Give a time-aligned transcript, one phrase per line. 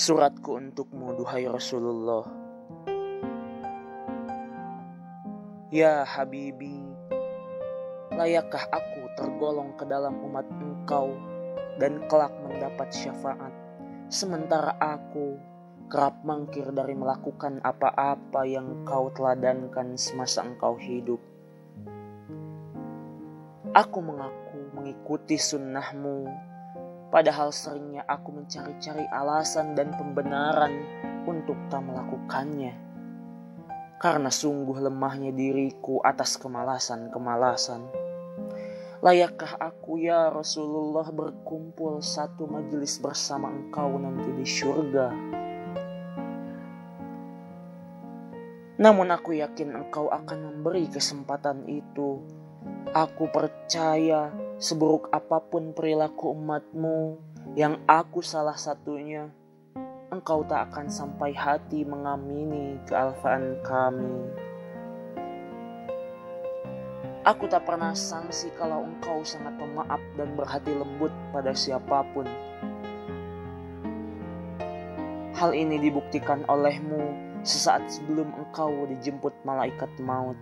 [0.00, 2.24] Suratku untukmu, duhai Rasulullah.
[5.68, 6.72] Ya Habibi,
[8.08, 11.12] layakkah aku tergolong ke dalam umat engkau
[11.76, 13.52] dan kelak mendapat syafaat,
[14.08, 15.36] sementara aku
[15.92, 21.20] kerap mangkir dari melakukan apa-apa yang kau teladankan semasa engkau hidup.
[23.76, 26.24] Aku mengaku mengikuti sunnahmu,
[27.10, 30.72] padahal seringnya aku mencari-cari alasan dan pembenaran
[31.26, 32.74] untuk tak melakukannya.
[34.00, 37.84] Karena sungguh lemahnya diriku atas kemalasan-kemalasan.
[39.04, 45.12] Layakkah aku ya Rasulullah berkumpul satu majelis bersama engkau nanti di surga?
[48.80, 52.24] Namun aku yakin engkau akan memberi kesempatan itu
[52.90, 57.16] Aku percaya seburuk apa pun perilaku umatmu
[57.56, 59.32] yang aku salah satunya,
[60.12, 64.28] engkau tak akan sampai hati mengamini kealfaan kami.
[67.24, 72.28] Aku tak pernah sangsi kalau engkau sangat pemaaf dan berhati lembut pada siapa pun.
[75.40, 80.36] Hal ini dibuktikan olehmu sesaat sebelum engkau dijemput malaikat maut.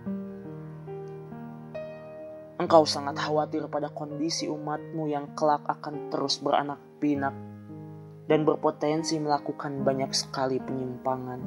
[2.59, 7.31] Engkau sangat khawatir pada kondisi umatmu yang kelak akan terus beranak pinak
[8.27, 11.39] dan berpotensi melakukan banyak sekali penyimpangan.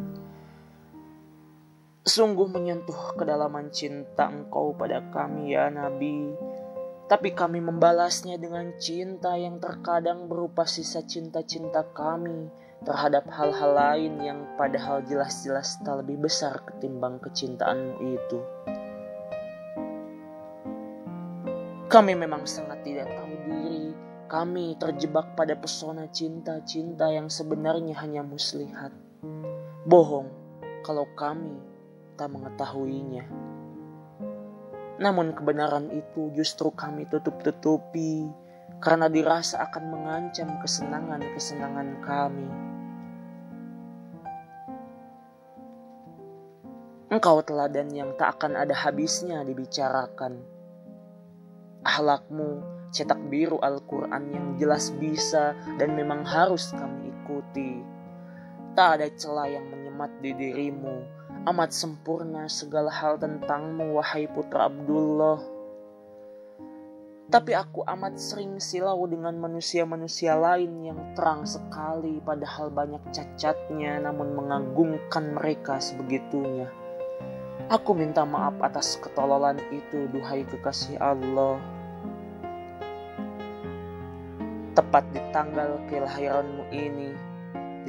[2.08, 6.32] Sungguh menyentuh kedalaman cinta engkau pada kami ya Nabi.
[7.12, 12.48] Tapi kami membalasnya dengan cinta yang terkadang berupa sisa cinta-cinta kami
[12.88, 18.40] terhadap hal-hal lain yang padahal jelas-jelas tak lebih besar ketimbang kecintaanmu itu.
[21.92, 23.92] Kami memang sangat tidak tahu diri.
[24.24, 28.96] Kami terjebak pada pesona cinta-cinta yang sebenarnya hanya muslihat.
[29.84, 30.32] Bohong
[30.80, 31.52] kalau kami
[32.16, 33.28] tak mengetahuinya.
[35.04, 38.24] Namun kebenaran itu justru kami tutup-tutupi
[38.80, 42.48] karena dirasa akan mengancam kesenangan-kesenangan kami.
[47.12, 50.61] Engkau teladan yang tak akan ada habisnya dibicarakan
[51.82, 52.62] Ahlakmu
[52.92, 57.80] cetak biru Al-Quran yang jelas bisa dan memang harus kami ikuti.
[58.76, 61.02] Tak ada celah yang menyemat di dirimu,
[61.48, 65.40] amat sempurna segala hal tentangmu wahai putra Abdullah.
[67.32, 74.36] Tapi aku amat sering silau dengan manusia-manusia lain yang terang sekali padahal banyak cacatnya namun
[74.36, 76.68] mengagungkan mereka sebegitunya.
[77.72, 81.56] Aku minta maaf atas ketololan itu, duhai kekasih Allah.
[84.76, 87.16] Tepat di tanggal kelahiranmu ini,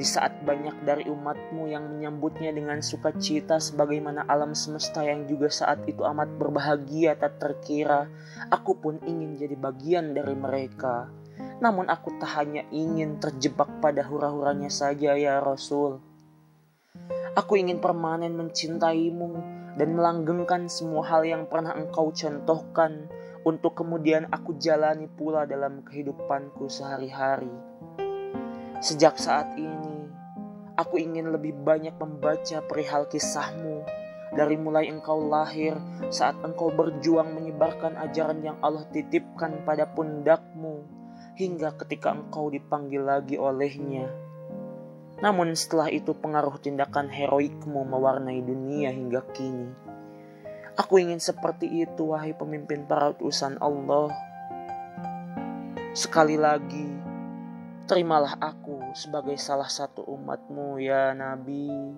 [0.00, 6.00] saat banyak dari umatmu yang menyambutnya dengan sukacita sebagaimana alam semesta yang juga saat itu
[6.00, 8.08] amat berbahagia tak terkira,
[8.48, 11.12] aku pun ingin jadi bagian dari mereka.
[11.60, 16.13] Namun aku tak hanya ingin terjebak pada hura-huranya saja ya Rasul.
[17.34, 19.34] Aku ingin permanen mencintaimu
[19.74, 23.10] dan melanggengkan semua hal yang pernah engkau contohkan
[23.42, 27.50] untuk kemudian aku jalani pula dalam kehidupanku sehari-hari.
[28.78, 30.06] Sejak saat ini,
[30.78, 33.82] aku ingin lebih banyak membaca perihal kisahmu
[34.30, 35.74] dari mulai engkau lahir
[36.14, 40.86] saat engkau berjuang menyebarkan ajaran yang Allah titipkan pada pundakmu
[41.34, 44.23] hingga ketika engkau dipanggil lagi olehnya
[45.22, 49.70] namun setelah itu pengaruh tindakan heroikmu mewarnai dunia hingga kini.
[50.74, 54.10] Aku ingin seperti itu wahai pemimpin para utusan Allah.
[55.94, 56.90] Sekali lagi,
[57.86, 61.94] terimalah aku sebagai salah satu umatmu ya Nabi.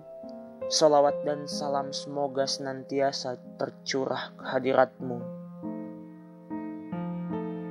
[0.67, 5.17] Salawat dan salam semoga senantiasa tercurah kehadiratmu.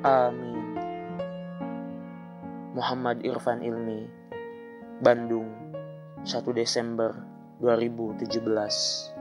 [0.02, 0.56] Amin.
[2.74, 4.15] Muhammad Irfan Ilmi
[4.96, 5.52] Bandung
[6.24, 7.12] 1 Desember
[7.60, 9.16] 2017